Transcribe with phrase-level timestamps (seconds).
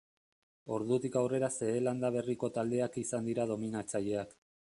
[0.77, 4.35] Ordutik aurrera Zeelanda Berriko taldeak izan dira dominatzaileak.